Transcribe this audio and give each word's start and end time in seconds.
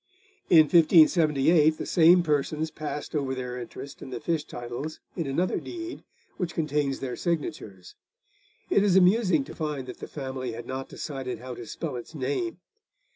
In 0.49 0.61
1578 0.61 1.77
the 1.77 1.85
same 1.85 2.23
persons 2.23 2.71
passed 2.71 3.13
over 3.15 3.35
their 3.35 3.59
interest 3.59 4.01
in 4.01 4.09
the 4.09 4.19
fish 4.19 4.43
titles 4.45 4.99
in 5.15 5.27
another 5.27 5.59
deed, 5.59 6.03
which 6.37 6.55
contains 6.55 7.01
their 7.01 7.15
signatures. 7.15 7.93
It 8.71 8.83
is 8.83 8.95
amusing 8.95 9.43
to 9.43 9.53
find 9.53 9.85
that 9.85 9.99
the 9.99 10.07
family 10.07 10.53
had 10.53 10.65
not 10.65 10.89
decided 10.89 11.37
how 11.37 11.53
to 11.53 11.67
spell 11.67 11.95
its 11.97 12.15
name. 12.15 12.57